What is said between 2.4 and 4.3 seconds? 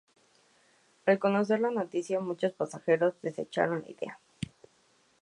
pasajeros desecharon la idea.